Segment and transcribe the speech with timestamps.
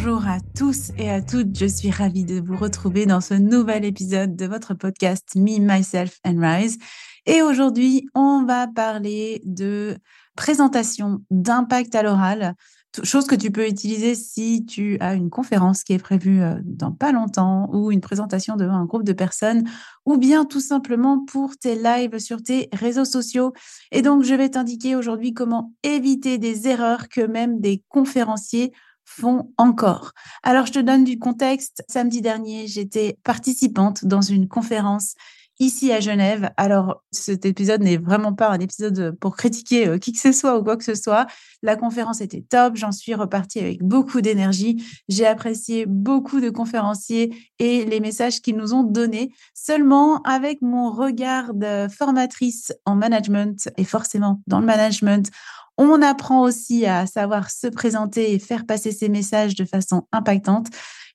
[0.00, 3.84] Bonjour à tous et à toutes, je suis ravie de vous retrouver dans ce nouvel
[3.84, 6.78] épisode de votre podcast Me, Myself and Rise.
[7.26, 9.98] Et aujourd'hui, on va parler de
[10.36, 12.54] présentation d'impact à l'oral,
[13.02, 16.92] chose que tu peux utiliser si tu as une conférence qui est prévue euh, dans
[16.92, 19.68] pas longtemps ou une présentation devant un groupe de personnes
[20.06, 23.52] ou bien tout simplement pour tes lives sur tes réseaux sociaux.
[23.90, 28.72] Et donc, je vais t'indiquer aujourd'hui comment éviter des erreurs que même des conférenciers
[29.08, 30.12] font encore.
[30.42, 31.82] Alors, je te donne du contexte.
[31.88, 35.14] Samedi dernier, j'étais participante dans une conférence
[35.60, 36.50] ici à Genève.
[36.56, 40.58] Alors, cet épisode n'est vraiment pas un épisode pour critiquer euh, qui que ce soit
[40.58, 41.26] ou quoi que ce soit.
[41.62, 42.76] La conférence était top.
[42.76, 44.82] J'en suis repartie avec beaucoup d'énergie.
[45.08, 49.32] J'ai apprécié beaucoup de conférenciers et les messages qu'ils nous ont donnés.
[49.54, 55.30] Seulement, avec mon regard de formatrice en management et forcément dans le management,
[55.78, 60.66] on apprend aussi à savoir se présenter et faire passer ses messages de façon impactante.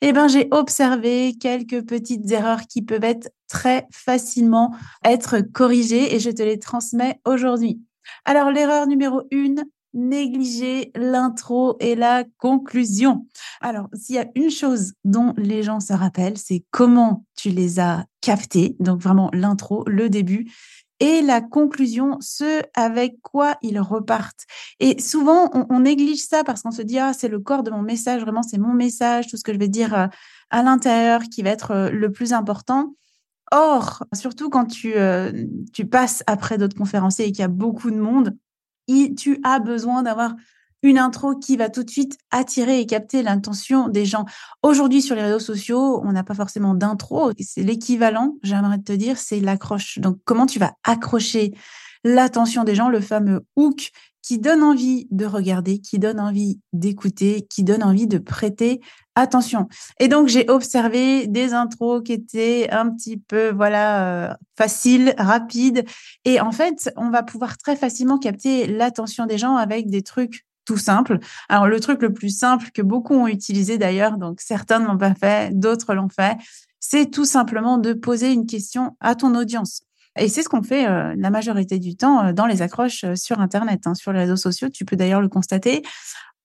[0.01, 6.19] Eh ben, j'ai observé quelques petites erreurs qui peuvent être très facilement être corrigées et
[6.19, 7.79] je te les transmets aujourd'hui.
[8.25, 13.27] Alors, l'erreur numéro une, négliger l'intro et la conclusion.
[13.61, 17.79] Alors, s'il y a une chose dont les gens se rappellent, c'est comment tu les
[17.79, 18.75] as captés.
[18.79, 20.51] Donc, vraiment l'intro, le début
[20.99, 24.45] et la conclusion, ce avec quoi ils repartent.
[24.79, 27.83] Et souvent, on, néglige ça parce qu'on se dit, ah, c'est le corps de mon
[27.83, 30.07] message, vraiment, c'est mon message, tout ce que je vais dire euh,
[30.49, 32.95] à l'intérieur qui va être euh, le plus important.
[33.55, 35.31] Or, surtout quand tu, euh,
[35.73, 38.35] tu passes après d'autres conférenciers et qu'il y a beaucoup de monde,
[39.15, 40.33] tu as besoin d'avoir
[40.81, 44.25] une intro qui va tout de suite attirer et capter l'intention des gens.
[44.63, 47.31] Aujourd'hui, sur les réseaux sociaux, on n'a pas forcément d'intro.
[47.39, 49.99] C'est l'équivalent, j'aimerais te dire, c'est l'accroche.
[49.99, 51.53] Donc, comment tu vas accrocher
[52.03, 53.91] l'attention des gens, le fameux hook
[54.23, 58.79] qui donne envie de regarder, qui donne envie d'écouter, qui donne envie de prêter
[59.15, 59.67] attention.
[59.99, 65.83] Et donc, j'ai observé des intros qui étaient un petit peu, voilà, euh, faciles, rapides.
[66.25, 70.45] Et en fait, on va pouvoir très facilement capter l'attention des gens avec des trucs
[70.65, 71.19] tout simple.
[71.49, 74.97] Alors, le truc le plus simple que beaucoup ont utilisé d'ailleurs, donc certains ne l'ont
[74.97, 76.37] pas fait, d'autres l'ont fait,
[76.79, 79.81] c'est tout simplement de poser une question à ton audience.
[80.17, 83.15] Et c'est ce qu'on fait euh, la majorité du temps euh, dans les accroches euh,
[83.15, 84.69] sur Internet, hein, sur les réseaux sociaux.
[84.69, 85.81] Tu peux d'ailleurs le constater.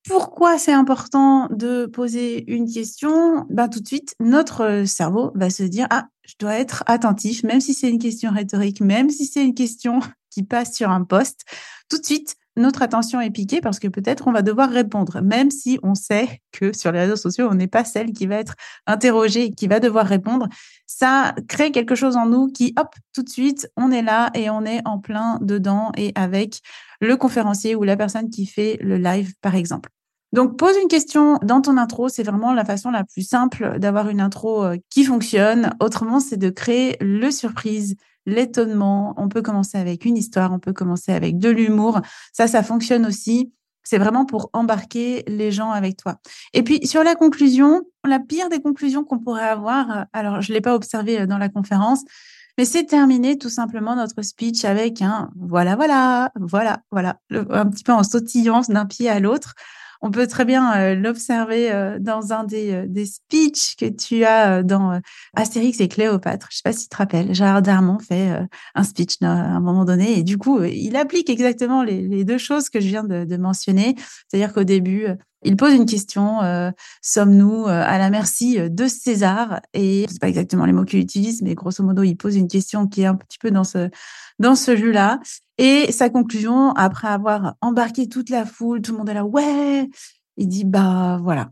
[0.07, 3.45] Pourquoi c'est important de poser une question?
[3.49, 7.61] Ben, Tout de suite, notre cerveau va se dire, ah, je dois être attentif, même
[7.61, 9.99] si c'est une question rhétorique, même si c'est une question
[10.31, 11.41] qui passe sur un poste.
[11.89, 15.49] Tout de suite, notre attention est piquée parce que peut-être on va devoir répondre, même
[15.49, 18.55] si on sait que sur les réseaux sociaux, on n'est pas celle qui va être
[18.85, 20.47] interrogée et qui va devoir répondre.
[20.85, 24.49] Ça crée quelque chose en nous qui, hop, tout de suite, on est là et
[24.49, 26.61] on est en plein dedans et avec
[27.01, 29.89] le conférencier ou la personne qui fait le live, par exemple.
[30.31, 32.07] Donc, pose une question dans ton intro.
[32.07, 35.71] C'est vraiment la façon la plus simple d'avoir une intro euh, qui fonctionne.
[35.79, 37.95] Autrement, c'est de créer le surprise,
[38.29, 39.13] l'étonnement.
[39.17, 41.99] On peut commencer avec une histoire, on peut commencer avec de l'humour.
[42.33, 43.51] Ça, ça fonctionne aussi.
[43.83, 46.17] C'est vraiment pour embarquer les gens avec toi.
[46.53, 50.55] Et puis, sur la conclusion, la pire des conclusions qu'on pourrait avoir, alors je ne
[50.55, 52.03] l'ai pas observé euh, dans la conférence,
[52.57, 57.83] mais c'est terminer tout simplement notre speech avec un voilà, voilà, voilà, voilà, un petit
[57.83, 59.55] peu en sautillant d'un pied à l'autre
[60.01, 64.23] on peut très bien euh, l'observer euh, dans un des, euh, des speeches que tu
[64.23, 64.99] as dans
[65.35, 66.47] Astérix et Cléopâtre.
[66.51, 68.31] Je sais pas si tu te rappelles, Gérard Darmon fait
[68.75, 72.69] un speech à un moment donné et du coup, il applique exactement les, deux choses
[72.69, 73.95] que je viens de, mentionner.
[74.27, 75.07] C'est-à-dire qu'au début,
[75.43, 76.39] il pose une question
[77.01, 81.55] sommes-nous à la merci de César Et c'est pas exactement les mots qu'il utilise, mais
[81.55, 83.89] grosso modo, il pose une question qui est un petit peu dans ce
[84.39, 85.19] dans ce jeu-là.
[85.59, 89.89] Et sa conclusion, après avoir embarqué toute la foule, tout le monde est là, ouais,
[90.37, 91.51] il dit, bah voilà,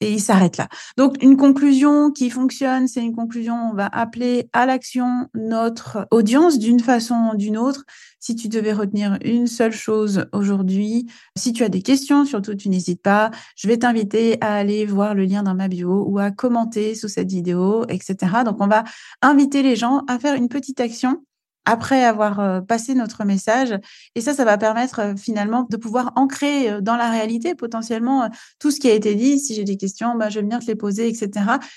[0.00, 0.68] et il s'arrête là.
[0.96, 6.60] Donc, une conclusion qui fonctionne, c'est une conclusion, on va appeler à l'action notre audience
[6.60, 7.84] d'une façon ou d'une autre.
[8.20, 12.68] Si tu devais retenir une seule chose aujourd'hui, si tu as des questions, surtout, tu
[12.68, 13.32] n'hésites pas.
[13.56, 17.08] Je vais t'inviter à aller voir le lien dans ma bio ou à commenter sous
[17.08, 18.44] cette vidéo, etc.
[18.44, 18.84] Donc, on va
[19.20, 21.24] inviter les gens à faire une petite action
[21.68, 23.78] après avoir euh, passé notre message.
[24.14, 28.30] Et ça, ça va permettre euh, finalement de pouvoir ancrer euh, dans la réalité potentiellement
[28.58, 29.38] tout ce qui a été dit.
[29.38, 31.30] Si j'ai des questions, bah, je vais te les poser, etc.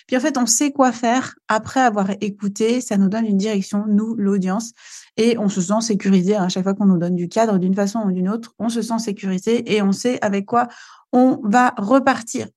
[0.07, 2.79] Puis en fait, on sait quoi faire après avoir écouté.
[2.79, 4.71] Ça nous donne une direction, nous, l'audience.
[5.17, 7.99] Et on se sent sécurisé à chaque fois qu'on nous donne du cadre d'une façon
[7.99, 8.53] ou d'une autre.
[8.59, 10.69] On se sent sécurisé et on sait avec quoi
[11.11, 12.47] on va repartir.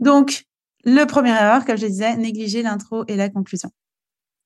[0.00, 0.44] Donc,
[0.86, 3.70] le premier erreur, comme je disais, négliger l'intro et la conclusion.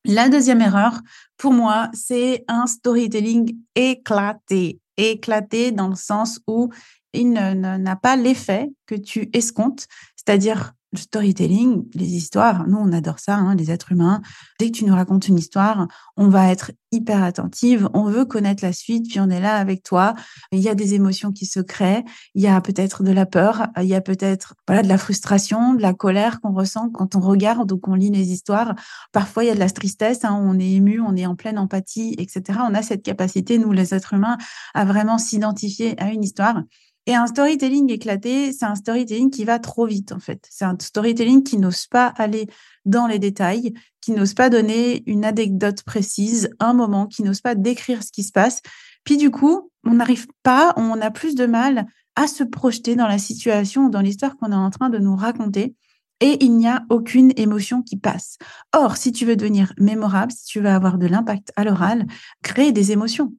[0.05, 1.01] La deuxième erreur,
[1.39, 4.81] pour moi, c'est un storytelling éclaté.
[4.97, 6.69] Éclaté dans le sens où
[7.15, 9.87] il n'a pas l'effet que tu escomptes,
[10.17, 14.23] c'est-à-dire storytelling, les histoires, nous on adore ça, hein, les êtres humains.
[14.59, 18.65] Dès que tu nous racontes une histoire, on va être hyper attentive, on veut connaître
[18.65, 20.15] la suite, puis on est là avec toi.
[20.53, 22.05] Il y a des émotions qui se créent,
[22.35, 25.83] il y a peut-être de la peur, il y a peut-être de la frustration, de
[25.83, 28.75] la colère qu'on ressent quand on regarde ou qu'on lit les histoires.
[29.13, 31.59] Parfois il y a de la tristesse, hein, on est ému, on est en pleine
[31.59, 32.61] empathie, etc.
[32.69, 34.39] On a cette capacité, nous les êtres humains,
[34.75, 36.63] à vraiment s'identifier à une histoire.
[37.07, 40.47] Et un storytelling éclaté, c'est un storytelling qui va trop vite, en fait.
[40.51, 42.47] C'est un storytelling qui n'ose pas aller
[42.87, 47.55] dans les détails, qui n'ose pas donner une anecdote précise, un moment, qui n'ose pas
[47.55, 48.63] décrire ce qui se passe.
[49.05, 51.87] Puis du coup, on n'arrive pas, on a plus de mal
[52.17, 55.75] à se projeter dans la situation, dans l'histoire qu'on est en train de nous raconter.
[56.21, 58.39] Et il n'y a aucune émotion qui passe.
[58.73, 62.07] Or, si tu veux devenir mémorable, si tu veux avoir de l'impact à l'oral,
[62.43, 63.35] crée des émotions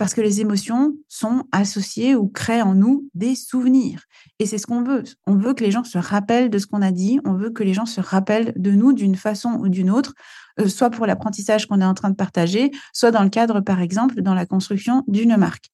[0.00, 4.04] parce que les émotions sont associées ou créent en nous des souvenirs.
[4.38, 5.04] Et c'est ce qu'on veut.
[5.26, 7.62] On veut que les gens se rappellent de ce qu'on a dit, on veut que
[7.62, 10.14] les gens se rappellent de nous d'une façon ou d'une autre,
[10.58, 13.82] euh, soit pour l'apprentissage qu'on est en train de partager, soit dans le cadre, par
[13.82, 15.70] exemple, dans la construction d'une marque.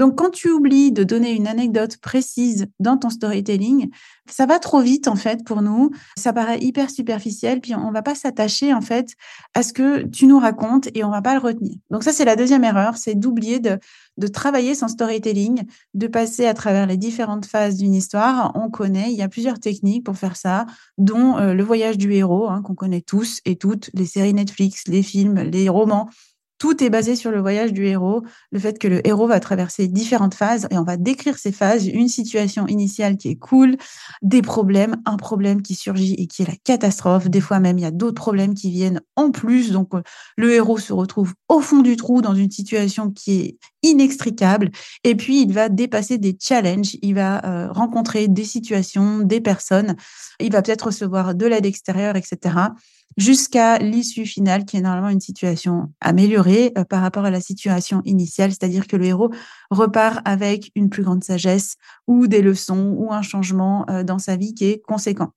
[0.00, 3.90] Donc, quand tu oublies de donner une anecdote précise dans ton storytelling,
[4.30, 5.90] ça va trop vite, en fait, pour nous.
[6.16, 9.10] Ça paraît hyper superficiel, puis on va pas s'attacher, en fait,
[9.52, 11.74] à ce que tu nous racontes et on va pas le retenir.
[11.90, 13.78] Donc, ça, c'est la deuxième erreur, c'est d'oublier de,
[14.16, 18.52] de travailler son storytelling, de passer à travers les différentes phases d'une histoire.
[18.54, 20.64] On connaît, il y a plusieurs techniques pour faire ça,
[20.96, 24.84] dont euh, le voyage du héros, hein, qu'on connaît tous et toutes, les séries Netflix,
[24.88, 26.08] les films, les romans
[26.60, 28.22] tout est basé sur le voyage du héros,
[28.52, 31.86] le fait que le héros va traverser différentes phases et on va décrire ces phases,
[31.86, 33.78] une situation initiale qui est cool,
[34.20, 37.30] des problèmes, un problème qui surgit et qui est la catastrophe.
[37.30, 39.72] Des fois même, il y a d'autres problèmes qui viennent en plus.
[39.72, 40.02] Donc, euh,
[40.36, 44.70] le héros se retrouve au fond du trou dans une situation qui est inextricable.
[45.02, 49.96] Et puis, il va dépasser des challenges, il va euh, rencontrer des situations, des personnes,
[50.38, 52.68] il va peut-être recevoir de l'aide extérieure, etc
[53.16, 58.02] jusqu'à l'issue finale, qui est normalement une situation améliorée euh, par rapport à la situation
[58.04, 59.30] initiale, c'est-à-dire que le héros
[59.70, 61.76] repart avec une plus grande sagesse
[62.06, 65.32] ou des leçons ou un changement euh, dans sa vie qui est conséquent.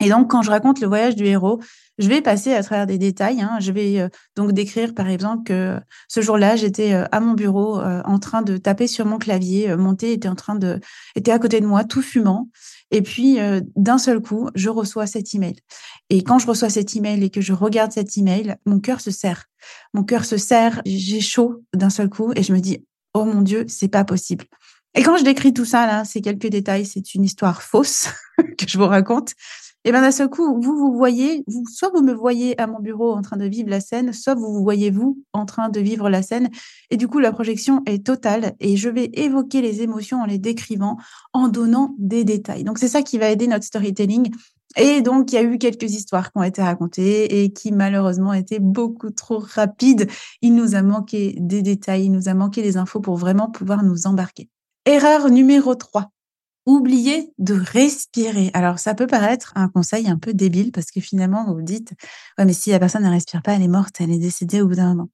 [0.00, 1.60] Et donc, quand je raconte le voyage du héros,
[1.98, 3.40] je vais passer à travers des détails.
[3.40, 3.58] Hein.
[3.60, 8.18] Je vais euh, donc décrire, par exemple, que ce jour-là, j'étais à mon bureau en
[8.18, 9.76] train de taper sur mon clavier.
[9.76, 10.80] Mon thé était en train de,
[11.14, 12.48] était à côté de moi, tout fumant.
[12.94, 15.56] Et puis, euh, d'un seul coup, je reçois cet email.
[16.10, 19.10] Et quand je reçois cet email et que je regarde cet email, mon cœur se
[19.10, 19.46] serre.
[19.94, 23.42] Mon cœur se serre, j'ai chaud d'un seul coup et je me dis, oh mon
[23.42, 24.44] Dieu, c'est pas possible.
[24.94, 28.06] Et quand je décris tout ça, là, c'est quelques détails, c'est une histoire fausse
[28.58, 29.32] que je vous raconte.
[29.86, 32.80] Et bien d'un seul coup, vous vous voyez, vous, soit vous me voyez à mon
[32.80, 35.78] bureau en train de vivre la scène, soit vous vous voyez vous en train de
[35.78, 36.48] vivre la scène.
[36.90, 40.38] Et du coup, la projection est totale et je vais évoquer les émotions en les
[40.38, 40.96] décrivant,
[41.34, 42.64] en donnant des détails.
[42.64, 44.30] Donc c'est ça qui va aider notre storytelling.
[44.76, 48.32] Et donc, il y a eu quelques histoires qui ont été racontées et qui malheureusement
[48.32, 50.08] étaient beaucoup trop rapides.
[50.40, 53.84] Il nous a manqué des détails, il nous a manqué des infos pour vraiment pouvoir
[53.84, 54.48] nous embarquer.
[54.86, 56.10] Erreur numéro 3
[56.66, 58.50] oubliez de respirer.
[58.54, 61.92] Alors, ça peut paraître un conseil un peu débile parce que finalement, vous vous dites,
[62.38, 64.68] ouais, mais si la personne ne respire pas, elle est morte, elle est décédée au
[64.68, 65.08] bout d'un moment.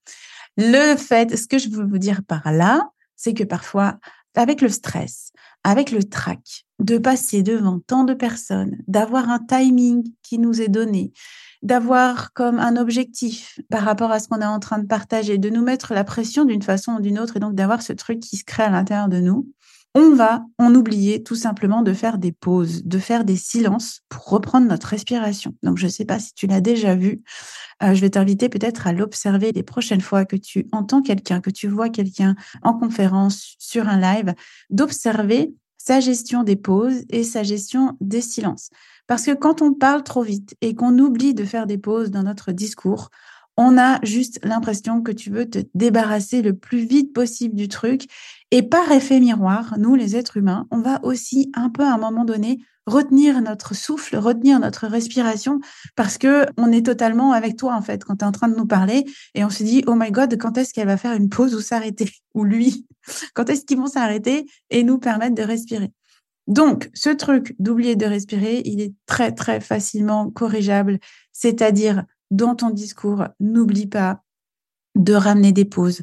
[0.56, 3.98] Le fait, ce que je veux vous dire par là, c'est que parfois,
[4.34, 5.32] avec le stress,
[5.64, 10.68] avec le trac, de passer devant tant de personnes, d'avoir un timing qui nous est
[10.68, 11.12] donné,
[11.62, 15.50] d'avoir comme un objectif par rapport à ce qu'on est en train de partager, de
[15.50, 18.36] nous mettre la pression d'une façon ou d'une autre et donc d'avoir ce truc qui
[18.38, 19.46] se crée à l'intérieur de nous,
[19.94, 24.24] on va en oublier tout simplement de faire des pauses, de faire des silences pour
[24.26, 25.54] reprendre notre respiration.
[25.62, 27.20] Donc, je ne sais pas si tu l'as déjà vu.
[27.82, 31.50] Euh, je vais t'inviter peut-être à l'observer les prochaines fois que tu entends quelqu'un, que
[31.50, 34.34] tu vois quelqu'un en conférence, sur un live,
[34.70, 38.70] d'observer sa gestion des pauses et sa gestion des silences.
[39.06, 42.22] Parce que quand on parle trop vite et qu'on oublie de faire des pauses dans
[42.22, 43.10] notre discours,
[43.62, 48.06] on a juste l'impression que tu veux te débarrasser le plus vite possible du truc.
[48.50, 51.98] Et par effet miroir, nous, les êtres humains, on va aussi un peu à un
[51.98, 55.60] moment donné retenir notre souffle, retenir notre respiration,
[55.94, 58.56] parce que on est totalement avec toi en fait quand tu es en train de
[58.56, 61.28] nous parler et on se dit oh my god quand est-ce qu'elle va faire une
[61.28, 62.10] pause ou s'arrêter?
[62.34, 62.86] Ou lui?
[63.34, 65.92] Quand est-ce qu'ils vont s'arrêter et nous permettre de respirer?
[66.46, 70.98] Donc ce truc d'oublier de respirer, il est très très facilement corrigeable,
[71.32, 74.22] c'est-à-dire dans ton discours, n'oublie pas
[74.94, 76.02] de ramener des pauses,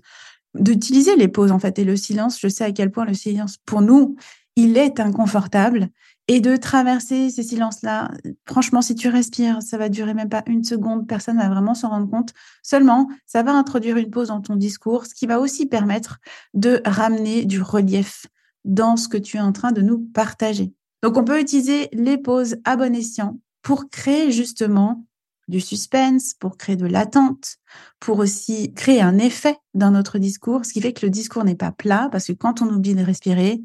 [0.54, 2.40] d'utiliser les pauses en fait et le silence.
[2.40, 4.16] Je sais à quel point le silence pour nous,
[4.56, 5.90] il est inconfortable
[6.28, 8.12] et de traverser ces silences-là.
[8.48, 11.90] Franchement, si tu respires, ça va durer même pas une seconde, personne va vraiment s'en
[11.90, 12.34] rendre compte.
[12.64, 16.20] Seulement, ça va introduire une pause dans ton discours, ce qui va aussi permettre
[16.54, 18.26] de ramener du relief
[18.66, 20.74] dans ce que tu es en train de nous partager.
[21.02, 25.06] Donc, on peut utiliser les pauses à bon escient pour créer justement
[25.48, 27.58] du suspense, pour créer de l'attente,
[28.00, 31.56] pour aussi créer un effet dans notre discours, ce qui fait que le discours n'est
[31.56, 33.62] pas plat, parce que quand on oublie de respirer,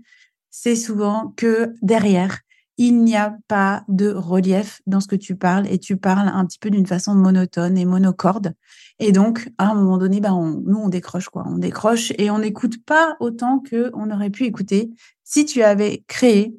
[0.51, 2.41] c'est souvent que derrière,
[2.79, 6.45] il n'y a pas de relief dans ce que tu parles et tu parles un
[6.47, 8.55] petit peu d'une façon monotone et monocorde.
[8.99, 11.45] Et donc, à un moment donné, ben nous, on décroche quoi.
[11.47, 14.91] On décroche et on n'écoute pas autant qu'on aurait pu écouter
[15.23, 16.55] si tu avais créé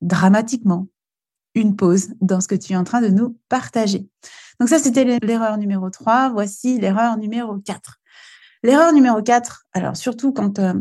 [0.00, 0.88] dramatiquement
[1.54, 4.08] une pause dans ce que tu es en train de nous partager.
[4.60, 6.30] Donc ça, c'était l'erreur numéro 3.
[6.30, 7.98] Voici l'erreur numéro 4.
[8.62, 10.72] L'erreur numéro 4, alors surtout quand euh,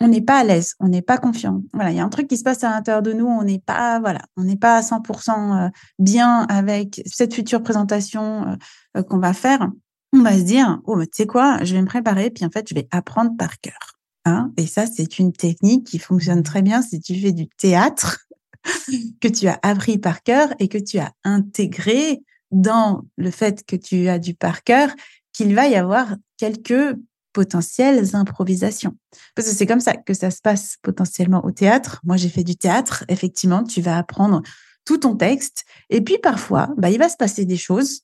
[0.00, 1.62] on n'est pas à l'aise, on n'est pas confiant.
[1.72, 3.58] Voilà, il y a un truc qui se passe à l'intérieur de nous, on n'est
[3.58, 8.56] pas, voilà, on n'est pas à 100% euh, bien avec cette future présentation
[8.96, 9.68] euh, qu'on va faire.
[10.12, 12.68] On va se dire, oh, tu sais quoi, je vais me préparer, puis en fait,
[12.68, 13.98] je vais apprendre par cœur.
[14.26, 18.20] Hein et ça, c'est une technique qui fonctionne très bien si tu fais du théâtre,
[19.20, 22.22] que tu as appris par cœur et que tu as intégré
[22.54, 24.90] dans le fait que tu as du par cœur
[25.32, 26.96] qu'il va y avoir quelques
[27.32, 28.96] potentielles improvisations.
[29.34, 32.00] Parce que c'est comme ça que ça se passe potentiellement au théâtre.
[32.04, 33.04] Moi, j'ai fait du théâtre.
[33.08, 34.42] Effectivement, tu vas apprendre
[34.84, 35.64] tout ton texte.
[35.90, 38.02] Et puis parfois, bah, il va se passer des choses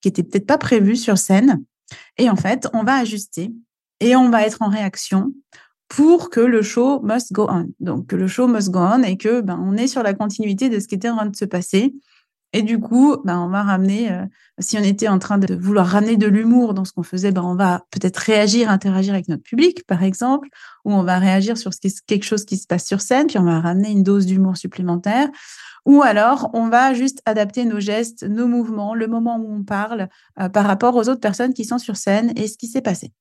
[0.00, 1.62] qui étaient peut-être pas prévues sur scène.
[2.16, 3.52] Et en fait, on va ajuster
[4.00, 5.32] et on va être en réaction
[5.88, 7.66] pour que le show must go on.
[7.80, 10.70] Donc, que le show must go on et que ben, on est sur la continuité
[10.70, 11.94] de ce qui était en train de se passer
[12.52, 14.24] et du coup, ben, on va ramener, euh,
[14.58, 17.42] si on était en train de vouloir ramener de l'humour dans ce qu'on faisait, ben,
[17.42, 20.48] on va peut-être réagir, interagir avec notre public, par exemple,
[20.84, 21.70] ou on va réagir sur
[22.06, 25.28] quelque chose qui se passe sur scène, puis on va ramener une dose d'humour supplémentaire.
[25.86, 30.08] Ou alors, on va juste adapter nos gestes, nos mouvements, le moment où on parle
[30.40, 33.12] euh, par rapport aux autres personnes qui sont sur scène et ce qui s'est passé.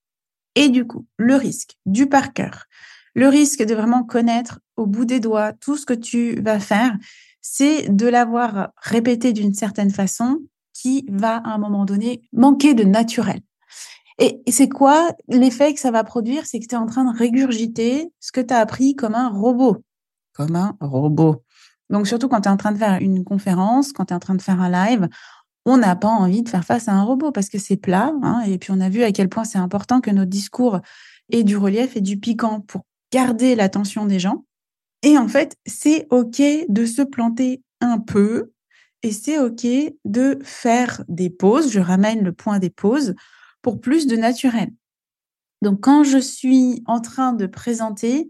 [0.55, 2.65] Et du coup, le risque du par cœur,
[3.13, 6.95] le risque de vraiment connaître au bout des doigts tout ce que tu vas faire,
[7.41, 10.39] c'est de l'avoir répété d'une certaine façon
[10.73, 13.41] qui va à un moment donné manquer de naturel.
[14.19, 16.45] Et, c'est quoi l'effet que ça va produire?
[16.45, 19.29] C'est que tu es en train de régurgiter ce que tu as appris comme un
[19.29, 19.77] robot.
[20.33, 21.43] Comme un robot.
[21.89, 24.19] Donc surtout quand tu es en train de faire une conférence, quand tu es en
[24.19, 25.07] train de faire un live,
[25.65, 28.13] on n'a pas envie de faire face à un robot parce que c'est plat.
[28.21, 30.79] Hein, et puis on a vu à quel point c'est important que notre discours
[31.31, 32.81] ait du relief et du piquant pour
[33.11, 34.45] garder l'attention des gens.
[35.03, 38.51] Et en fait, c'est OK de se planter un peu
[39.01, 39.65] et c'est OK
[40.05, 41.71] de faire des pauses.
[41.71, 43.15] Je ramène le point des pauses
[43.61, 44.69] pour plus de naturel.
[45.61, 48.29] Donc, quand je suis en train de présenter,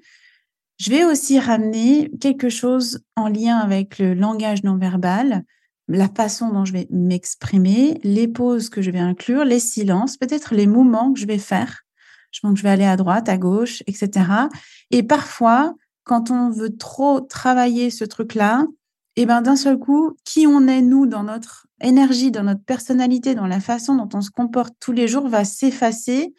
[0.80, 5.44] je vais aussi ramener quelque chose en lien avec le langage non verbal,
[5.88, 10.56] la façon dont je vais m'exprimer, les pauses que je vais inclure, les silences, peut-être
[10.56, 11.82] les mouvements que je vais faire.
[12.32, 14.26] Je pense que je vais aller à droite, à gauche, etc.
[14.92, 15.76] Et parfois,
[16.10, 18.66] quand on veut trop travailler ce truc-là,
[19.16, 22.64] et eh ben d'un seul coup, qui on est nous dans notre énergie, dans notre
[22.64, 26.34] personnalité, dans la façon dont on se comporte tous les jours va s'effacer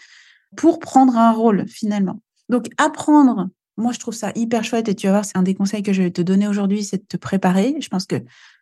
[0.57, 2.21] pour prendre un rôle finalement.
[2.49, 5.55] Donc apprendre, moi je trouve ça hyper chouette et tu vas voir, c'est un des
[5.55, 7.77] conseils que je vais te donner aujourd'hui, c'est de te préparer.
[7.79, 8.17] Je pense que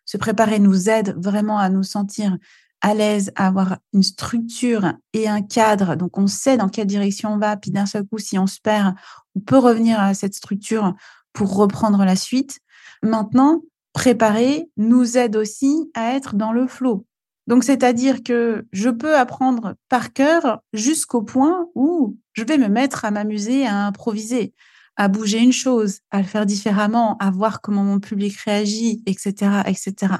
[0.05, 2.37] se préparer nous aide vraiment à nous sentir
[2.81, 5.95] à l'aise, à avoir une structure et un cadre.
[5.95, 7.57] Donc, on sait dans quelle direction on va.
[7.57, 8.95] Puis d'un seul coup, si on se perd,
[9.39, 10.93] on peut revenir à cette structure
[11.33, 12.59] pour reprendre la suite.
[13.01, 13.61] Maintenant,
[13.93, 17.05] préparer nous aide aussi à être dans le flot.
[17.47, 23.05] Donc, c'est-à-dire que je peux apprendre par cœur jusqu'au point où je vais me mettre
[23.05, 24.53] à m'amuser, à improviser
[24.99, 29.61] à bouger une chose, à le faire différemment, à voir comment mon public réagit, etc.,
[29.65, 30.15] etc.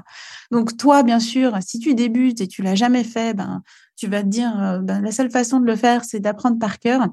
[0.52, 3.62] Donc toi, bien sûr, si tu débutes et tu l'as jamais fait, ben
[3.98, 6.80] tu vas te dire, euh, ben, la seule façon de le faire, c'est d'apprendre par
[6.80, 7.10] cœur.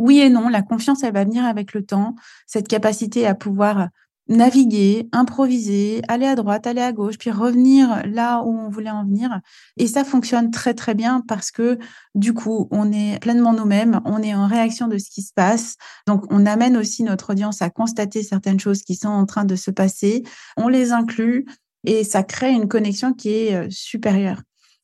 [0.00, 2.14] Oui et non, la confiance, elle va venir avec le temps,
[2.46, 3.88] cette capacité à pouvoir
[4.28, 9.04] naviguer, improviser, aller à droite, aller à gauche, puis revenir là où on voulait en
[9.04, 9.40] venir.
[9.76, 11.78] Et ça fonctionne très très bien parce que
[12.14, 15.76] du coup, on est pleinement nous-mêmes, on est en réaction de ce qui se passe.
[16.06, 19.54] Donc, on amène aussi notre audience à constater certaines choses qui sont en train de
[19.54, 20.22] se passer.
[20.56, 21.44] On les inclut
[21.84, 24.40] et ça crée une connexion qui est euh, supérieure.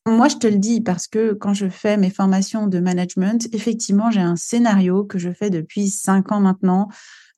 [0.06, 4.08] Moi, je te le dis parce que quand je fais mes formations de management, effectivement,
[4.12, 6.86] j'ai un scénario que je fais depuis cinq ans maintenant.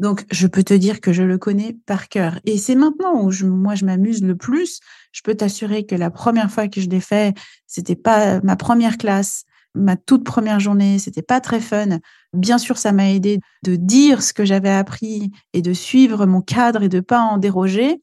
[0.00, 2.38] Donc, je peux te dire que je le connais par cœur.
[2.44, 4.80] Et c'est maintenant où je, moi, je m'amuse le plus.
[5.12, 7.34] Je peux t'assurer que la première fois que je l'ai fait,
[7.66, 9.44] c'était pas ma première classe,
[9.74, 11.98] ma toute première journée, c'était pas très fun.
[12.34, 16.42] Bien sûr, ça m'a aidé de dire ce que j'avais appris et de suivre mon
[16.42, 18.02] cadre et de pas en déroger.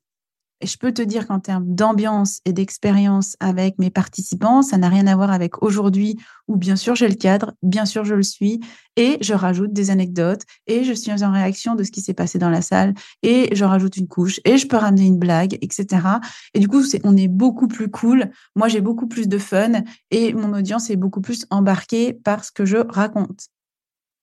[0.65, 4.89] Et je peux te dire qu'en termes d'ambiance et d'expérience avec mes participants, ça n'a
[4.89, 6.17] rien à voir avec aujourd'hui
[6.47, 8.61] où bien sûr j'ai le cadre, bien sûr je le suis,
[8.95, 12.39] et je rajoute des anecdotes, et je suis en réaction de ce qui s'est passé
[12.39, 16.01] dans la salle, et je rajoute une couche, et je peux ramener une blague, etc.
[16.55, 18.31] Et du coup, on est beaucoup plus cool.
[18.55, 22.51] Moi, j'ai beaucoup plus de fun, et mon audience est beaucoup plus embarquée par ce
[22.51, 23.49] que je raconte.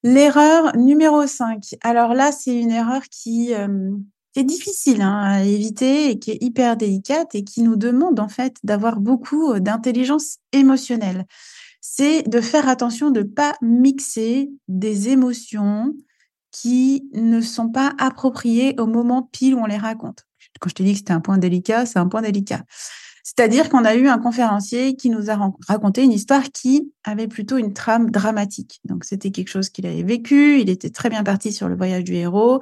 [0.03, 1.77] L'erreur numéro 5.
[1.83, 3.93] Alors là, c'est une erreur qui, euh,
[4.33, 8.19] qui est difficile hein, à éviter et qui est hyper délicate et qui nous demande
[8.19, 11.27] en fait d'avoir beaucoup euh, d'intelligence émotionnelle.
[11.81, 15.95] C'est de faire attention de ne pas mixer des émotions
[16.51, 20.27] qui ne sont pas appropriées au moment pile où on les raconte.
[20.61, 22.63] Quand je t'ai dit que c'était un point délicat, c'est un point délicat.
[23.25, 27.57] C'est-à-dire qu'on a eu un conférencier qui nous a raconté une histoire qui avait plutôt
[27.57, 28.81] une trame dramatique.
[28.85, 32.05] Donc c'était quelque chose qu'il avait vécu, il était très bien parti sur le voyage
[32.05, 32.61] du héros,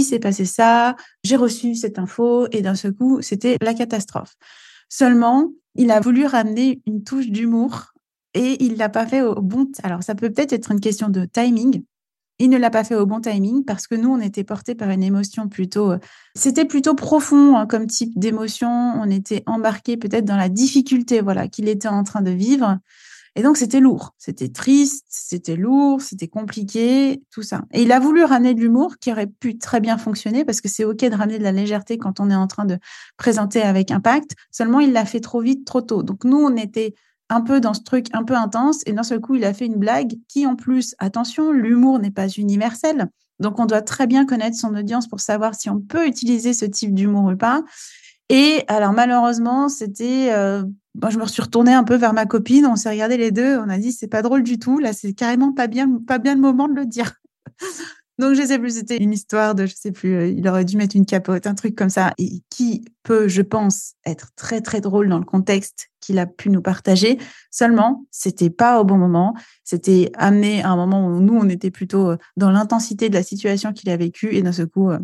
[0.00, 4.34] il s'est passé ça, j'ai reçu cette info et d'un seul coup, c'était la catastrophe.
[4.88, 7.92] Seulement, il a voulu ramener une touche d'humour
[8.34, 9.70] et il l'a pas fait au bon.
[9.82, 11.82] Alors ça peut peut-être être une question de timing,
[12.40, 14.90] il ne l'a pas fait au bon timing parce que nous, on était portés par
[14.90, 15.92] une émotion plutôt.
[15.92, 15.98] Euh,
[16.36, 18.68] c'était plutôt profond hein, comme type d'émotion.
[18.68, 22.78] On était embarqué peut-être dans la difficulté, voilà, qu'il était en train de vivre.
[23.38, 24.16] Et donc, c'était lourd.
[24.18, 27.62] C'était triste, c'était lourd, c'était compliqué, tout ça.
[27.72, 30.66] Et il a voulu ramener de l'humour qui aurait pu très bien fonctionner parce que
[30.66, 32.78] c'est OK de ramener de la légèreté quand on est en train de
[33.16, 34.32] présenter avec impact.
[34.50, 36.02] Seulement, il l'a fait trop vite, trop tôt.
[36.02, 36.94] Donc, nous, on était
[37.28, 39.66] un peu dans ce truc un peu intense et d'un seul coup, il a fait
[39.66, 43.06] une blague qui, en plus, attention, l'humour n'est pas universel.
[43.38, 46.64] Donc, on doit très bien connaître son audience pour savoir si on peut utiliser ce
[46.64, 47.62] type d'humour ou pas.
[48.30, 50.32] Et alors, malheureusement, c'était.
[50.32, 50.64] Euh,
[51.10, 52.66] je me suis retournée un peu vers ma copine.
[52.66, 53.58] On s'est regardé les deux.
[53.58, 54.78] On a dit, c'est pas drôle du tout.
[54.78, 57.14] Là, c'est carrément pas bien, pas bien le moment de le dire.
[58.18, 60.76] Donc, je sais plus, c'était une histoire de, je sais plus, euh, il aurait dû
[60.76, 64.80] mettre une capote, un truc comme ça, et qui peut, je pense, être très, très
[64.80, 67.18] drôle dans le contexte qu'il a pu nous partager.
[67.52, 69.34] Seulement, c'était pas au bon moment.
[69.62, 73.22] C'était amené à un moment où nous, on était plutôt euh, dans l'intensité de la
[73.22, 74.98] situation qu'il a vécue, et dans ce coup, euh,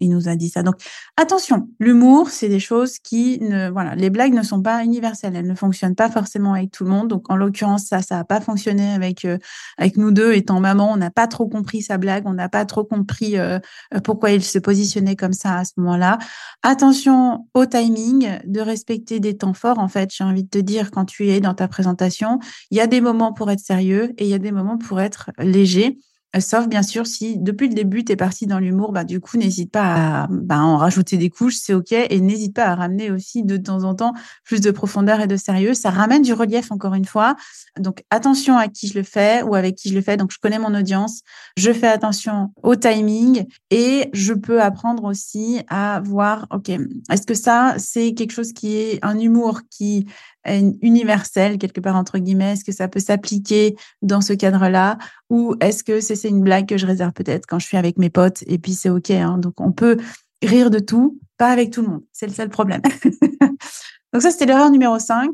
[0.00, 0.62] il nous a dit ça.
[0.62, 0.76] Donc
[1.16, 5.46] attention, l'humour, c'est des choses qui ne, voilà, les blagues ne sont pas universelles, elles
[5.46, 7.08] ne fonctionnent pas forcément avec tout le monde.
[7.08, 9.38] Donc en l'occurrence, ça, ça n'a pas fonctionné avec euh,
[9.78, 10.90] avec nous deux étant maman.
[10.92, 13.58] On n'a pas trop compris sa blague, on n'a pas trop compris euh,
[13.94, 16.18] euh, pourquoi il se positionnait comme ça à ce moment-là.
[16.62, 19.78] Attention au timing, de respecter des temps forts.
[19.78, 22.38] En fait, j'ai envie de te dire quand tu es dans ta présentation,
[22.70, 25.00] il y a des moments pour être sérieux et il y a des moments pour
[25.00, 25.98] être léger.
[26.38, 29.36] Sauf bien sûr si depuis le début tu es parti dans l'humour, bah du coup
[29.36, 33.10] n'hésite pas à bah, en rajouter des couches, c'est ok, et n'hésite pas à ramener
[33.10, 34.12] aussi de temps en temps
[34.44, 35.74] plus de profondeur et de sérieux.
[35.74, 37.34] Ça ramène du relief encore une fois.
[37.80, 40.16] Donc attention à qui je le fais ou avec qui je le fais.
[40.16, 41.22] Donc je connais mon audience,
[41.56, 47.34] je fais attention au timing et je peux apprendre aussi à voir, ok, est-ce que
[47.34, 50.06] ça c'est quelque chose qui est un humour qui
[50.46, 54.98] universel quelque part entre guillemets Est-ce que ça peut s'appliquer dans ce cadre-là?
[55.28, 58.10] Ou est-ce que c'est une blague que je réserve peut-être quand je suis avec mes
[58.10, 59.38] potes et puis c'est OK hein?
[59.38, 59.96] Donc on peut
[60.42, 62.02] rire de tout, pas avec tout le monde.
[62.12, 62.80] C'est le seul problème.
[64.12, 65.30] Donc ça, c'était l'erreur numéro 5.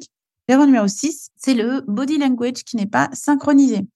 [0.49, 3.87] L'erreur numéro 6, c'est le body language qui n'est pas synchronisé.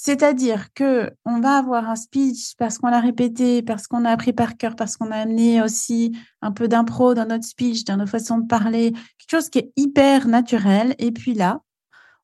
[0.00, 4.32] C'est-à-dire que on va avoir un speech parce qu'on l'a répété, parce qu'on a appris
[4.32, 8.06] par cœur, parce qu'on a amené aussi un peu d'impro dans notre speech, dans nos
[8.06, 10.94] façons de parler, quelque chose qui est hyper naturel.
[11.00, 11.62] Et puis là,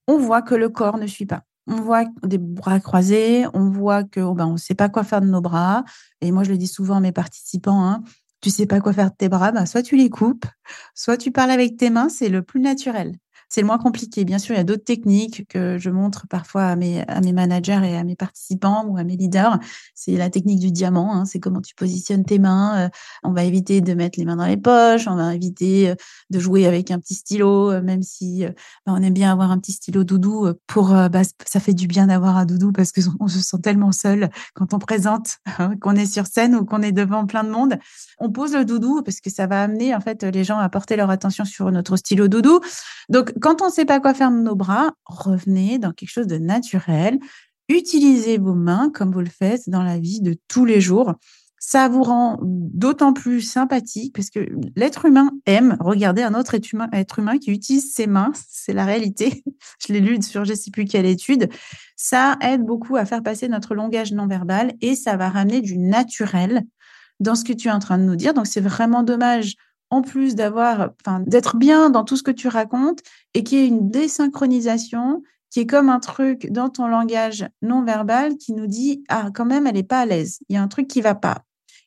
[0.06, 1.42] on voit que le corps ne suit pas.
[1.66, 5.02] On voit des bras croisés, on voit que oh ben, on ne sait pas quoi
[5.02, 5.82] faire de nos bras.
[6.20, 8.04] Et moi, je le dis souvent à mes participants, hein,
[8.40, 10.46] tu sais pas quoi faire de tes bras, ben, soit tu les coupes,
[10.94, 13.16] soit tu parles avec tes mains, c'est le plus naturel
[13.54, 14.24] c'est le moins compliqué.
[14.24, 17.96] Bien sûr, il y a d'autres techniques que je montre parfois à mes, managers et
[17.96, 19.60] à mes participants ou à mes leaders.
[19.94, 21.14] C'est la technique du diamant.
[21.14, 21.24] Hein.
[21.24, 22.86] C'est comment tu positionnes tes mains.
[22.86, 22.88] Euh,
[23.22, 25.06] on va éviter de mettre les mains dans les poches.
[25.06, 25.94] On va éviter euh,
[26.30, 28.44] de jouer avec un petit stylo, euh, même si
[28.86, 30.48] bah, on aime bien avoir un petit stylo doudou.
[30.66, 34.30] Pour, bah, ça fait du bien d'avoir un doudou parce qu'on se sent tellement seul
[34.54, 35.36] quand on présente,
[35.80, 37.78] qu'on est sur scène ou qu'on est devant plein de monde.
[38.18, 40.96] On pose le doudou parce que ça va amener en fait les gens à porter
[40.96, 42.58] leur attention sur notre stylo doudou.
[43.08, 46.26] Donc, quand on ne sait pas quoi faire de nos bras, revenez dans quelque chose
[46.26, 47.18] de naturel.
[47.68, 51.12] Utilisez vos mains comme vous le faites dans la vie de tous les jours.
[51.58, 56.72] Ça vous rend d'autant plus sympathique parce que l'être humain aime regarder un autre être
[56.72, 58.32] humain, être humain qui utilise ses mains.
[58.48, 59.44] C'est la réalité.
[59.86, 61.50] Je l'ai lu sur je ne sais plus quelle étude.
[61.96, 65.76] Ça aide beaucoup à faire passer notre langage non verbal et ça va ramener du
[65.76, 66.62] naturel
[67.20, 68.32] dans ce que tu es en train de nous dire.
[68.32, 69.54] Donc, c'est vraiment dommage
[69.90, 73.00] en plus d'avoir, enfin, d'être bien dans tout ce que tu racontes
[73.34, 77.84] et qu'il y ait une désynchronisation qui est comme un truc dans ton langage non
[77.84, 80.62] verbal qui nous dit ah quand même elle n'est pas à l'aise, il y a
[80.62, 81.44] un truc qui va pas.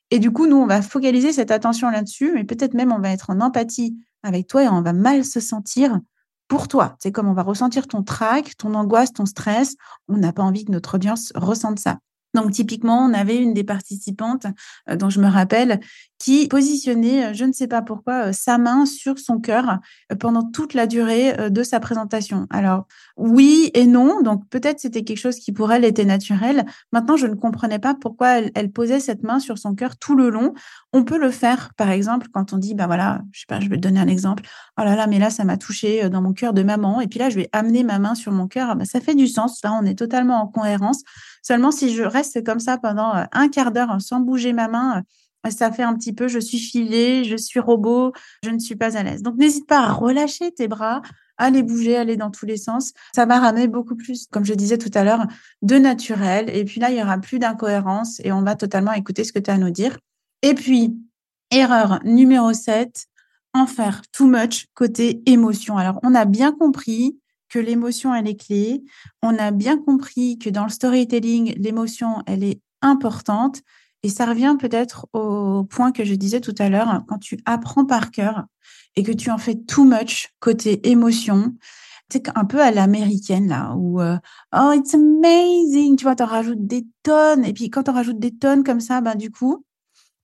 [0.09, 3.09] Et du coup nous on va focaliser cette attention là-dessus, mais peut-être même on va
[3.09, 5.99] être en empathie avec toi et on va mal se sentir
[6.47, 6.95] pour toi.
[6.99, 9.75] C'est comme on va ressentir ton trac, ton angoisse, ton stress.
[10.07, 11.99] On n'a pas envie que notre audience ressente ça.
[12.33, 14.45] Donc typiquement, on avait une des participantes
[14.89, 15.79] euh, dont je me rappelle
[16.19, 19.79] qui positionnait, euh, je ne sais pas pourquoi, euh, sa main sur son cœur
[20.19, 22.47] pendant toute la durée de sa présentation.
[22.49, 26.65] Alors oui et non, donc peut-être c'était quelque chose qui pour elle était naturel.
[26.91, 30.29] Maintenant, je ne comprenais pas pourquoi elle, posait cette main sur son cœur tout le
[30.29, 30.53] long.
[30.93, 33.69] On peut le faire, par exemple, quand on dit, bah voilà, je sais pas, je
[33.69, 34.43] vais te donner un exemple.
[34.79, 37.01] Oh là là, mais là, ça m'a touché dans mon cœur de maman.
[37.01, 38.75] Et puis là, je vais amener ma main sur mon cœur.
[38.75, 39.59] Bah, ça fait du sens.
[39.63, 41.01] Là, on est totalement en cohérence.
[41.41, 45.03] Seulement, si je reste comme ça pendant un quart d'heure sans bouger ma main,
[45.51, 48.11] ça fait un petit peu, je suis filée, je suis robot,
[48.43, 49.21] je ne suis pas à l'aise.
[49.21, 51.01] Donc, n'hésite pas à relâcher tes bras,
[51.37, 52.93] à les bouger, à aller dans tous les sens.
[53.15, 55.25] Ça va ramener beaucoup plus, comme je disais tout à l'heure,
[55.61, 56.49] de naturel.
[56.55, 59.39] Et puis là, il y aura plus d'incohérence et on va totalement écouter ce que
[59.39, 59.97] tu as à nous dire.
[60.41, 60.95] Et puis,
[61.51, 63.07] erreur numéro 7,
[63.53, 65.77] en faire too much côté émotion.
[65.77, 67.17] Alors, on a bien compris
[67.49, 68.83] que l'émotion, elle est clé.
[69.21, 73.61] On a bien compris que dans le storytelling, l'émotion, elle est importante.
[74.07, 77.83] Et ça revient peut-être au point que je disais tout à l'heure, quand tu apprends
[77.83, 78.45] par cœur
[78.95, 81.53] et que tu en fais too much côté émotion,
[82.09, 84.15] c'est un peu à l'américaine là, où euh,
[84.55, 87.43] oh it's amazing, tu vois, tu rajoutes des tonnes.
[87.43, 89.65] Et puis quand on rajoute des tonnes comme ça, ben du coup,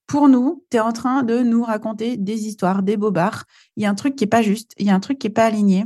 [0.07, 3.43] pour nous, tu es en train de nous raconter des histoires, des bobards.
[3.75, 5.27] Il y a un truc qui est pas juste, il y a un truc qui
[5.27, 5.83] est pas aligné.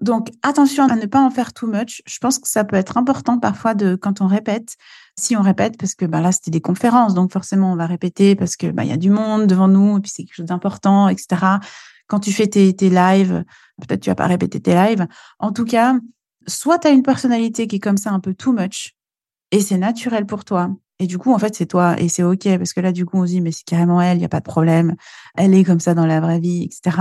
[0.00, 2.02] Donc attention à ne pas en faire too much.
[2.06, 4.76] Je pense que ça peut être important parfois de quand on répète,
[5.18, 8.36] si on répète, parce que bah, là c'était des conférences, donc forcément on va répéter
[8.36, 10.46] parce que bah, il y a du monde devant nous et puis c'est quelque chose
[10.46, 11.58] d'important, etc.
[12.06, 13.44] Quand tu fais tes, tes lives,
[13.80, 15.06] peut-être tu vas pas répéter tes lives.
[15.40, 15.96] En tout cas,
[16.46, 18.94] soit tu as une personnalité qui est comme ça un peu too much
[19.50, 20.70] et c'est naturel pour toi.
[21.00, 23.18] Et du coup, en fait, c'est toi et c'est OK parce que là, du coup,
[23.18, 24.96] on se dit, mais c'est carrément elle, il n'y a pas de problème.
[25.36, 26.96] Elle est comme ça dans la vraie vie, etc.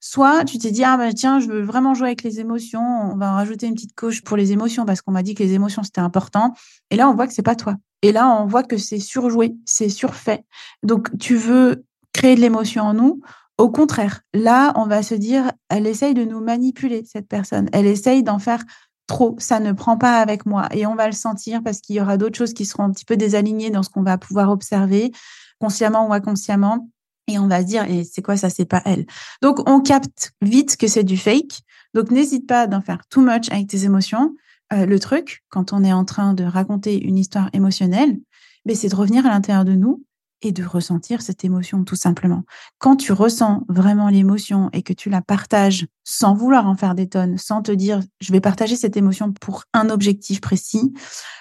[0.00, 3.16] Soit tu t'es dit, ah bah tiens, je veux vraiment jouer avec les émotions, on
[3.16, 5.82] va rajouter une petite coche pour les émotions parce qu'on m'a dit que les émotions
[5.82, 6.54] c'était important.
[6.90, 7.76] Et là, on voit que c'est pas toi.
[8.02, 10.44] Et là, on voit que c'est surjoué, c'est surfait.
[10.82, 11.84] Donc, tu veux
[12.14, 13.20] créer de l'émotion en nous.
[13.58, 17.68] Au contraire, là, on va se dire, elle essaye de nous manipuler, cette personne.
[17.74, 18.64] Elle essaye d'en faire
[19.06, 19.36] trop.
[19.38, 20.66] Ça ne prend pas avec moi.
[20.72, 23.04] Et on va le sentir parce qu'il y aura d'autres choses qui seront un petit
[23.04, 25.12] peu désalignées dans ce qu'on va pouvoir observer,
[25.60, 26.88] consciemment ou inconsciemment
[27.30, 29.06] et on va se dire, et c'est quoi ça, c'est pas elle.
[29.42, 31.60] Donc, on capte vite que c'est du fake.
[31.94, 34.34] Donc, n'hésite pas d'en faire too much avec tes émotions.
[34.72, 38.18] Euh, le truc, quand on est en train de raconter une histoire émotionnelle,
[38.64, 40.04] mais c'est de revenir à l'intérieur de nous
[40.42, 42.44] et de ressentir cette émotion tout simplement.
[42.78, 47.08] Quand tu ressens vraiment l'émotion et que tu la partages sans vouloir en faire des
[47.08, 50.92] tonnes, sans te dire je vais partager cette émotion pour un objectif précis,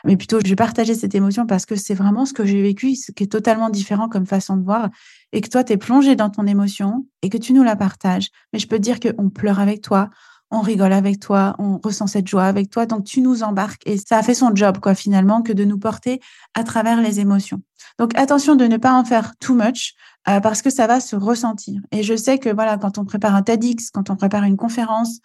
[0.05, 2.95] mais plutôt je vais partager cette émotion parce que c'est vraiment ce que j'ai vécu,
[2.95, 4.89] ce qui est totalement différent comme façon de voir
[5.31, 8.29] et que toi tu es plongé dans ton émotion et que tu nous la partages.
[8.53, 10.09] Mais je peux te dire qu'on pleure avec toi,
[10.51, 12.85] on rigole avec toi, on ressent cette joie avec toi.
[12.85, 15.77] Donc, tu nous embarques et ça a fait son job, quoi, finalement, que de nous
[15.77, 16.19] porter
[16.53, 17.61] à travers les émotions.
[17.97, 19.93] Donc, attention de ne pas en faire too much
[20.27, 21.81] euh, parce que ça va se ressentir.
[21.91, 25.19] Et je sais que, voilà, quand on prépare un TEDx, quand on prépare une conférence,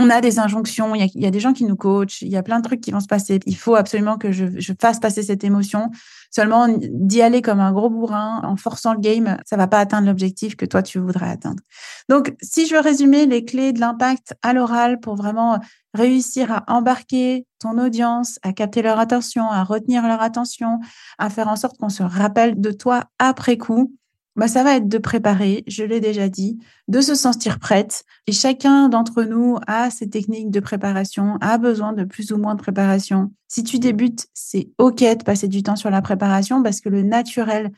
[0.00, 2.42] on a des injonctions, il y a, des gens qui nous coachent, il y a
[2.44, 3.40] plein de trucs qui vont se passer.
[3.46, 4.46] Il faut absolument que je,
[4.80, 5.90] fasse passer cette émotion.
[6.30, 10.06] Seulement, d'y aller comme un gros bourrin en forçant le game, ça va pas atteindre
[10.06, 11.60] l'objectif que toi, tu voudrais atteindre.
[12.08, 15.58] Donc, si je veux résumer les clés de l'impact à l'oral pour vraiment
[15.94, 20.78] réussir à embarquer ton audience, à capter leur attention, à retenir leur attention,
[21.18, 23.97] à faire en sorte qu'on se rappelle de toi après coup,
[24.38, 28.04] bah, ça va être de préparer, je l'ai déjà dit, de se sentir prête.
[28.28, 32.54] Et chacun d'entre nous a ses techniques de préparation, a besoin de plus ou moins
[32.54, 33.32] de préparation.
[33.48, 37.02] Si tu débutes, c'est OK de passer du temps sur la préparation parce que le
[37.02, 37.72] naturel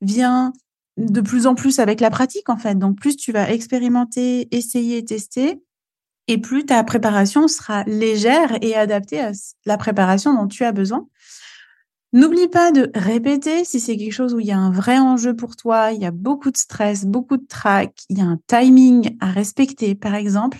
[0.00, 0.54] vient
[0.96, 2.78] de plus en plus avec la pratique, en fait.
[2.78, 5.60] Donc, plus tu vas expérimenter, essayer, tester,
[6.28, 9.32] et plus ta préparation sera légère et adaptée à
[9.66, 11.06] la préparation dont tu as besoin.
[12.16, 15.36] N'oublie pas de répéter si c'est quelque chose où il y a un vrai enjeu
[15.36, 18.38] pour toi, il y a beaucoup de stress, beaucoup de trac, il y a un
[18.46, 19.94] timing à respecter.
[19.94, 20.56] Par exemple,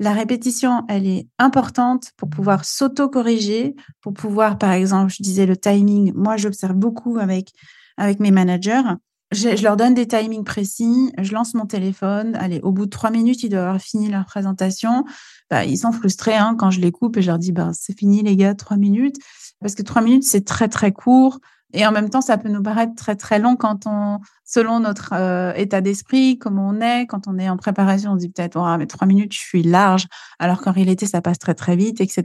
[0.00, 5.56] la répétition, elle est importante pour pouvoir s'auto-corriger, pour pouvoir, par exemple, je disais le
[5.56, 7.52] timing, moi j'observe beaucoup avec,
[7.96, 8.82] avec mes managers.
[9.30, 13.12] Je, leur donne des timings précis, je lance mon téléphone, allez, au bout de trois
[13.12, 15.04] minutes, ils doivent avoir fini leur présentation.
[15.50, 17.96] Bah, ils sont frustrés hein, quand je les coupe et je leur dis, bah, c'est
[17.96, 19.16] fini les gars, trois minutes.
[19.60, 21.38] Parce que trois minutes, c'est très, très court.
[21.72, 25.12] Et en même temps, ça peut nous paraître très, très long quand on, selon notre
[25.12, 28.76] euh, état d'esprit, comment on est, quand on est en préparation, on dit peut-être, oh,
[28.78, 30.06] mais trois minutes, je suis large,
[30.38, 32.24] alors qu'en réalité, ça passe très, très vite, etc.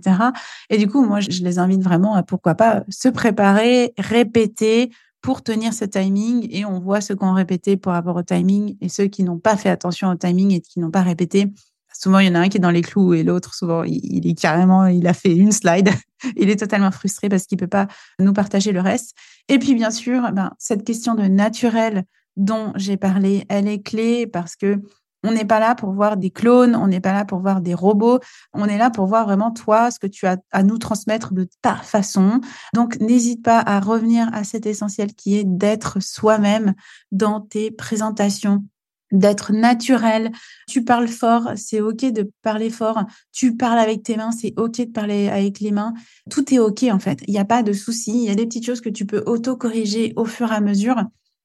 [0.70, 5.44] Et du coup, moi, je les invite vraiment à, pourquoi pas, se préparer, répéter, pour
[5.44, 8.90] tenir ce timing et on voit ceux qui ont répété pour rapport au timing et
[8.90, 11.54] ceux qui n'ont pas fait attention au timing et qui n'ont pas répété.
[12.02, 14.28] Souvent, il y en a un qui est dans les clous et l'autre, souvent, il,
[14.28, 15.90] est carrément, il a fait une slide.
[16.36, 17.88] il est totalement frustré parce qu'il peut pas
[18.18, 19.16] nous partager le reste.
[19.50, 22.06] Et puis, bien sûr, ben, cette question de naturel
[22.38, 24.82] dont j'ai parlé, elle est clé parce que
[25.24, 27.76] on n'est pas là pour voir des clones, on n'est pas là pour voir des
[27.76, 28.20] robots,
[28.54, 31.48] on est là pour voir vraiment toi, ce que tu as à nous transmettre de
[31.62, 32.42] ta façon.
[32.74, 36.74] Donc, n'hésite pas à revenir à cet essentiel qui est d'être soi-même
[37.12, 38.64] dans tes présentations
[39.12, 40.32] d'être naturel.
[40.68, 43.04] Tu parles fort, c'est OK de parler fort.
[43.32, 45.94] Tu parles avec tes mains, c'est OK de parler avec les mains.
[46.30, 47.20] Tout est OK en fait.
[47.28, 48.12] Il n'y a pas de souci.
[48.12, 51.04] Il y a des petites choses que tu peux auto-corriger au fur et à mesure.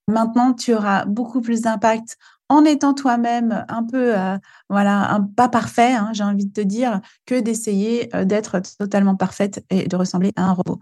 [0.08, 2.16] Maintenant, tu auras beaucoup plus d'impact
[2.48, 6.60] en étant toi-même un peu, euh, voilà, un pas parfait, hein, j'ai envie de te
[6.60, 10.78] dire, que d'essayer euh, d'être totalement parfaite et de ressembler à un robot.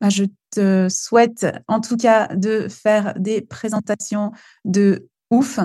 [0.00, 4.30] Bah, je te souhaite en tout cas de faire des présentations
[4.64, 5.60] de ouf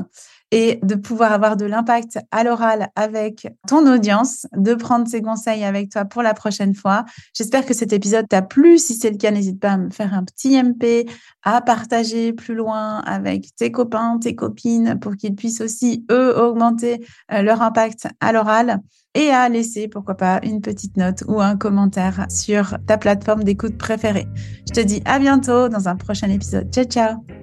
[0.54, 5.64] et de pouvoir avoir de l'impact à l'oral avec ton audience, de prendre ces conseils
[5.64, 7.06] avec toi pour la prochaine fois.
[7.36, 8.78] J'espère que cet épisode t'a plu.
[8.78, 11.10] Si c'est le cas, n'hésite pas à me faire un petit MP,
[11.42, 17.04] à partager plus loin avec tes copains, tes copines pour qu'ils puissent aussi, eux, augmenter
[17.32, 18.80] euh, leur impact à l'oral
[19.16, 23.80] et à laisser, pourquoi pas, une petite note ou un commentaire sur ta plateforme d'écoute
[23.80, 24.28] préférée.
[24.68, 26.72] Je te dis à bientôt dans un prochain épisode.
[26.72, 27.43] Ciao, ciao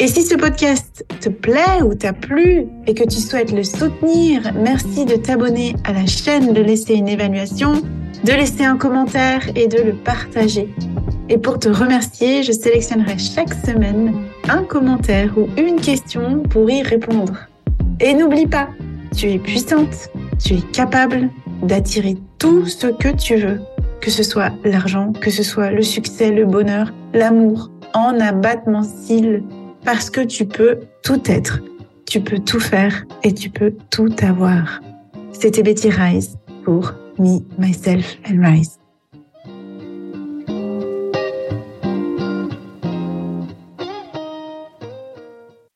[0.00, 4.52] Et si ce podcast te plaît ou t'a plu et que tu souhaites le soutenir,
[4.56, 7.74] merci de t'abonner à la chaîne, de laisser une évaluation,
[8.24, 10.68] de laisser un commentaire et de le partager.
[11.28, 14.14] Et pour te remercier, je sélectionnerai chaque semaine
[14.48, 17.46] un commentaire ou une question pour y répondre.
[18.00, 18.68] Et n'oublie pas,
[19.16, 20.10] tu es puissante,
[20.44, 21.30] tu es capable
[21.62, 23.60] d'attirer tout ce que tu veux,
[24.00, 29.44] que ce soit l'argent, que ce soit le succès, le bonheur, l'amour, en abattement cils
[29.84, 31.60] parce que tu peux tout être,
[32.06, 34.80] tu peux tout faire et tu peux tout avoir.
[35.32, 38.78] C'était Betty Rise pour Me, Myself and Rise.